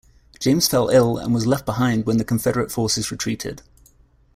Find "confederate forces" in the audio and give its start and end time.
2.23-3.11